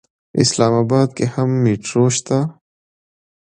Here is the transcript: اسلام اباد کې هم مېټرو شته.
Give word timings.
اسلام 0.41 0.73
اباد 0.83 1.09
کې 1.17 1.25
هم 1.33 1.49
مېټرو 1.63 2.05
شته. 2.15 2.37